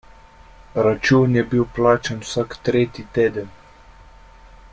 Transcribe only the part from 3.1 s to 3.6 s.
teden.